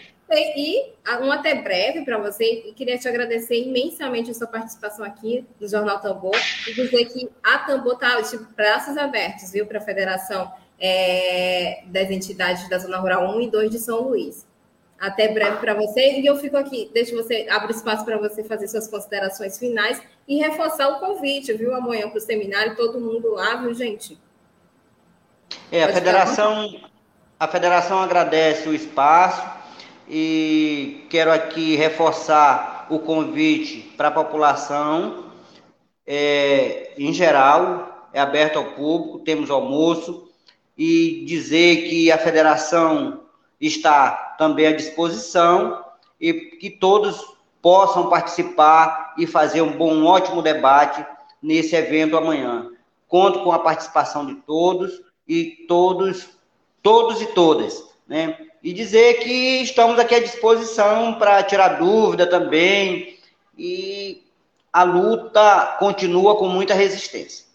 [0.56, 5.46] E um até breve para você, e queria te agradecer imensamente a sua participação aqui
[5.60, 6.34] no Jornal Tambor,
[6.66, 12.10] e dizer que a Tambor está de braços abertos, viu, para a Federação é, das
[12.10, 14.44] Entidades da Zona Rural 1 e 2 de São Luís.
[15.04, 18.66] Até breve para você, e eu fico aqui, deixo você, abro espaço para você fazer
[18.68, 23.56] suas considerações finais e reforçar o convite, viu, amanhã para o seminário, todo mundo lá,
[23.56, 24.18] viu, gente?
[25.70, 26.80] É, a federação,
[27.38, 29.46] a federação agradece o espaço
[30.08, 35.26] e quero aqui reforçar o convite para a população.
[36.06, 40.30] É, em geral, é aberto ao público, temos almoço.
[40.78, 43.23] E dizer que a federação
[43.66, 45.84] está também à disposição
[46.20, 51.04] e que todos possam participar e fazer um bom, um ótimo debate
[51.42, 52.70] nesse evento amanhã.
[53.08, 56.34] Conto com a participação de todos e todos
[56.84, 58.36] todos e todas, né?
[58.62, 63.18] E dizer que estamos aqui à disposição para tirar dúvida também
[63.56, 64.22] e
[64.70, 67.46] a luta continua com muita resistência.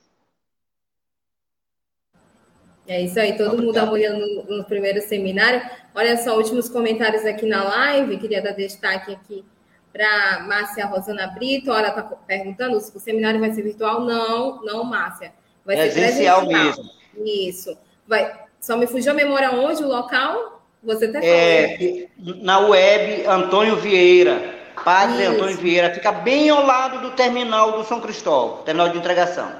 [2.89, 3.65] É isso aí, todo Obrigado.
[3.67, 5.61] mundo apoiando no, no, primeiro seminário.
[5.93, 9.45] Olha só, últimos comentários aqui na live, queria dar destaque aqui
[9.93, 11.69] para Márcia Rosana Brito.
[11.69, 14.01] Olha, está perguntando se o seminário vai ser virtual.
[14.01, 15.31] Não, não, Márcia.
[15.63, 16.83] Vai é ser presencial mesmo.
[17.23, 17.77] Isso.
[18.07, 20.59] Vai, só me fugiu a memória onde, o local?
[20.83, 21.35] Você até falou.
[21.35, 22.07] É,
[22.41, 24.57] na web Antônio Vieira.
[24.83, 25.33] Padre Isso.
[25.33, 25.93] Antônio Vieira.
[25.93, 29.51] Fica bem ao lado do terminal do São Cristóvão, terminal de entregação.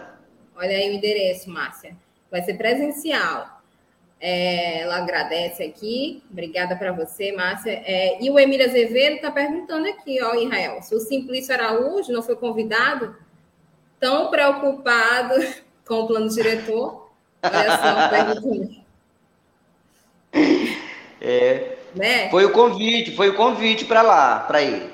[0.56, 1.96] Olha aí o endereço, Márcia.
[2.32, 3.60] Vai ser presencial.
[4.22, 6.22] É, ela agradece aqui.
[6.30, 7.72] Obrigada para você, Márcia.
[7.86, 12.22] É, e o Emílio Azevedo está perguntando aqui, ó, Israel, se o Simplício Araújo não
[12.22, 13.16] foi convidado,
[14.00, 15.36] tão preocupado
[15.88, 17.10] com o plano diretor.
[17.42, 18.10] Olha só.
[21.22, 21.78] É.
[21.96, 22.30] Né?
[22.30, 24.90] Foi o convite, foi o convite para lá, para ir.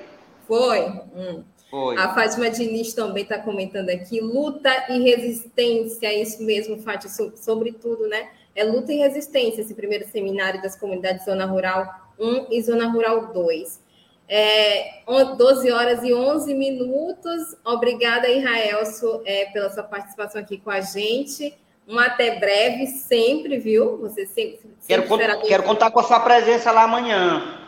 [0.48, 0.88] Foi.
[1.16, 1.44] Hum.
[1.70, 1.98] Foi.
[1.98, 8.30] A Fátima Diniz também está comentando aqui, luta e resistência, isso mesmo, Fátima, sobretudo, né?
[8.56, 11.88] É luta e resistência, esse primeiro seminário das comunidades Zona Rural
[12.20, 13.84] 1 e Zona Rural 2.
[14.28, 15.02] É,
[15.38, 17.56] 12 horas e 11 minutos.
[17.64, 18.82] Obrigada, Israel,
[19.26, 21.56] é, pela sua participação aqui com a gente.
[21.88, 23.98] Um até breve, sempre, viu?
[24.00, 24.60] Você sempre.
[24.80, 27.60] sempre quero, con quero contar com a sua presença lá amanhã.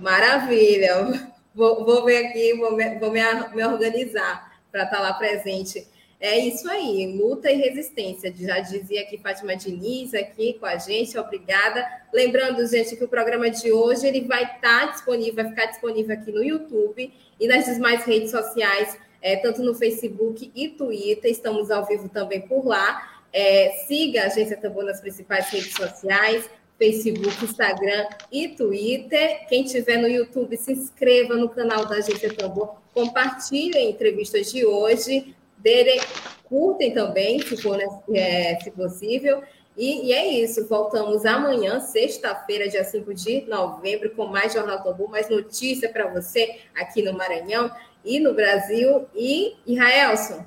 [0.00, 1.34] Maravilha.
[1.56, 3.20] Vou, vou ver aqui, vou, me, vou me,
[3.54, 5.88] me organizar para estar tá lá presente.
[6.20, 8.30] É isso aí, luta e resistência.
[8.36, 11.86] Já dizia aqui Fátima Diniz aqui com a gente, obrigada.
[12.12, 16.14] Lembrando, gente, que o programa de hoje ele vai estar tá disponível, vai ficar disponível
[16.14, 21.30] aqui no YouTube e nas demais redes sociais, é, tanto no Facebook e Twitter.
[21.30, 23.22] Estamos ao vivo também por lá.
[23.32, 26.48] É, siga a Agência Tambor nas principais redes sociais,
[26.78, 29.46] Facebook, Instagram e Twitter.
[29.48, 34.64] Quem tiver no YouTube, se inscreva no canal da Agência Tambor, compartilhe a entrevista de
[34.64, 36.00] hoje, dele,
[36.44, 37.78] curtem também, se for
[38.12, 39.42] é, se possível.
[39.76, 45.10] E, e, é isso, voltamos amanhã, sexta-feira, dia 5 de novembro, com mais Jornal Tambor,
[45.10, 47.70] mais notícia para você aqui no Maranhão
[48.02, 49.06] e no Brasil.
[49.14, 50.46] E, Israelson,